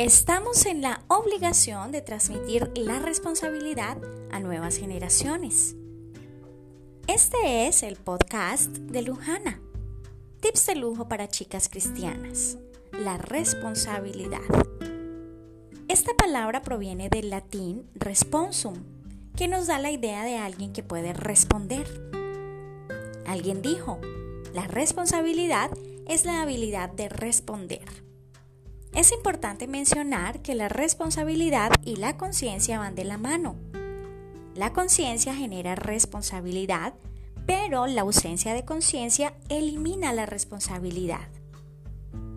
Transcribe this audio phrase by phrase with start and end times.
[0.00, 3.98] Estamos en la obligación de transmitir la responsabilidad
[4.32, 5.76] a nuevas generaciones.
[7.06, 9.60] Este es el podcast de Lujana.
[10.40, 12.56] Tips de lujo para chicas cristianas.
[12.92, 14.40] La responsabilidad.
[15.86, 18.76] Esta palabra proviene del latín responsum,
[19.36, 21.86] que nos da la idea de alguien que puede responder.
[23.26, 24.00] Alguien dijo,
[24.54, 25.70] la responsabilidad
[26.08, 28.09] es la habilidad de responder.
[28.92, 33.54] Es importante mencionar que la responsabilidad y la conciencia van de la mano.
[34.54, 36.94] La conciencia genera responsabilidad,
[37.46, 41.28] pero la ausencia de conciencia elimina la responsabilidad.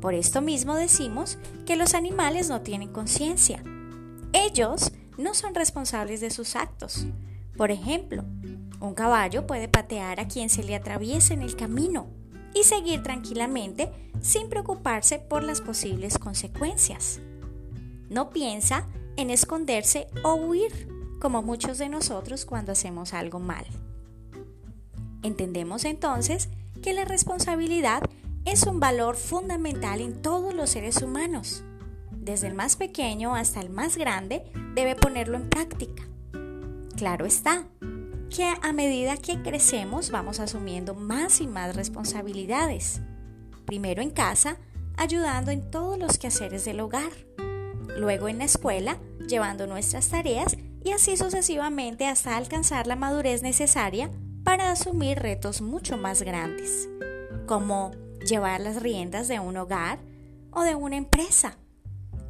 [0.00, 3.62] Por esto mismo decimos que los animales no tienen conciencia.
[4.32, 7.06] Ellos no son responsables de sus actos.
[7.58, 8.24] Por ejemplo,
[8.80, 12.08] un caballo puede patear a quien se le atraviese en el camino
[12.54, 17.20] y seguir tranquilamente sin preocuparse por las posibles consecuencias.
[18.08, 20.88] No piensa en esconderse o huir,
[21.20, 23.66] como muchos de nosotros cuando hacemos algo mal.
[25.22, 26.48] Entendemos entonces
[26.82, 28.02] que la responsabilidad
[28.44, 31.64] es un valor fundamental en todos los seres humanos.
[32.12, 36.04] Desde el más pequeño hasta el más grande debe ponerlo en práctica.
[36.96, 37.66] Claro está,
[38.28, 43.00] que a medida que crecemos vamos asumiendo más y más responsabilidades.
[43.64, 44.58] Primero en casa,
[44.96, 47.10] ayudando en todos los quehaceres del hogar.
[47.96, 54.10] Luego en la escuela, llevando nuestras tareas y así sucesivamente hasta alcanzar la madurez necesaria
[54.44, 56.88] para asumir retos mucho más grandes,
[57.46, 57.92] como
[58.26, 59.98] llevar las riendas de un hogar
[60.50, 61.58] o de una empresa,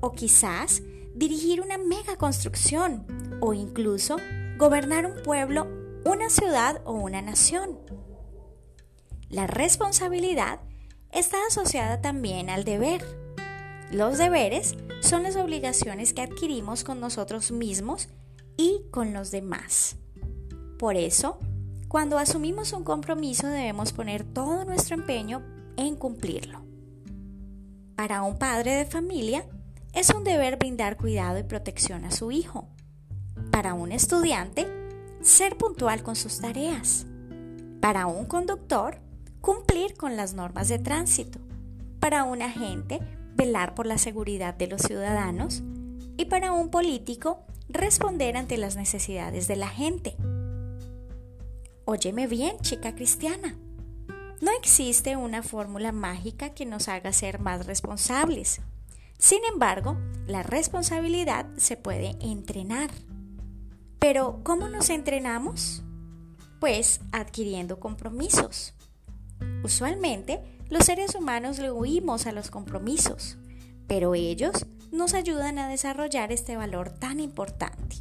[0.00, 0.82] o quizás
[1.14, 3.06] dirigir una mega construcción
[3.40, 4.16] o incluso
[4.58, 7.78] gobernar un pueblo una ciudad o una nación.
[9.28, 10.60] La responsabilidad
[11.12, 13.02] está asociada también al deber.
[13.90, 18.08] Los deberes son las obligaciones que adquirimos con nosotros mismos
[18.56, 19.96] y con los demás.
[20.78, 21.38] Por eso,
[21.88, 25.42] cuando asumimos un compromiso debemos poner todo nuestro empeño
[25.76, 26.64] en cumplirlo.
[27.96, 29.46] Para un padre de familia,
[29.92, 32.68] es un deber brindar cuidado y protección a su hijo.
[33.52, 34.66] Para un estudiante,
[35.24, 37.06] ser puntual con sus tareas.
[37.80, 38.98] Para un conductor,
[39.40, 41.38] cumplir con las normas de tránsito.
[41.98, 43.00] Para un agente,
[43.34, 45.62] velar por la seguridad de los ciudadanos.
[46.18, 50.14] Y para un político, responder ante las necesidades de la gente.
[51.86, 53.56] Óyeme bien, chica cristiana.
[54.42, 58.60] No existe una fórmula mágica que nos haga ser más responsables.
[59.18, 59.96] Sin embargo,
[60.26, 62.90] la responsabilidad se puede entrenar.
[64.06, 65.82] Pero, ¿cómo nos entrenamos?
[66.60, 68.74] Pues adquiriendo compromisos.
[69.62, 73.38] Usualmente, los seres humanos le huimos a los compromisos,
[73.86, 77.96] pero ellos nos ayudan a desarrollar este valor tan importante.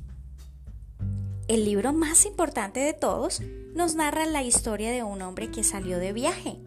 [1.48, 3.40] El libro más importante de todos
[3.74, 6.58] nos narra la historia de un hombre que salió de viaje,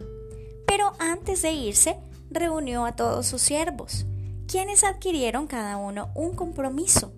[0.65, 1.95] pero antes de irse
[2.31, 4.07] reunió a todos sus siervos,
[4.47, 7.13] quienes adquirieron cada uno un compromiso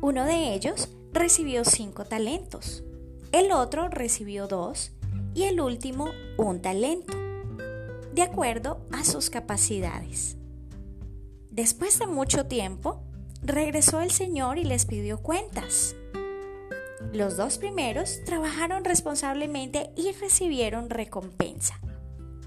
[0.00, 2.84] uno de ellos recibió cinco talentos,
[3.32, 4.92] el otro recibió dos
[5.34, 7.16] y el último un talento,
[8.14, 10.36] de acuerdo a sus capacidades.
[11.50, 13.02] Después de mucho tiempo,
[13.42, 15.96] regresó el Señor y les pidió cuentas.
[17.12, 21.80] Los dos primeros trabajaron responsablemente y recibieron recompensa,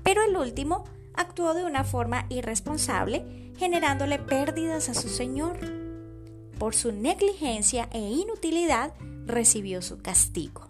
[0.03, 5.90] pero el último actuó de una forma irresponsable, generándole pérdidas a su Señor
[6.61, 8.93] por su negligencia e inutilidad
[9.25, 10.69] recibió su castigo.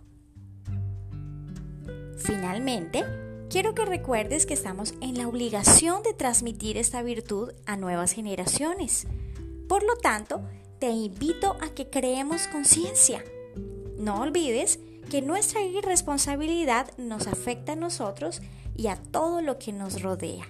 [2.18, 3.04] Finalmente,
[3.50, 9.06] quiero que recuerdes que estamos en la obligación de transmitir esta virtud a nuevas generaciones.
[9.68, 10.40] Por lo tanto,
[10.80, 13.22] te invito a que creemos conciencia.
[13.98, 14.80] No olvides
[15.10, 18.42] que nuestra irresponsabilidad nos afecta a nosotros
[18.78, 20.48] y a todo lo que nos rodea.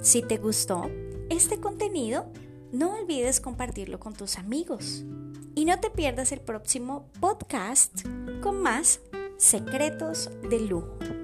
[0.00, 0.90] Si te gustó
[1.28, 2.32] este contenido,
[2.72, 5.04] no olvides compartirlo con tus amigos.
[5.54, 8.02] Y no te pierdas el próximo podcast
[8.40, 9.00] con más
[9.36, 11.19] secretos de lujo.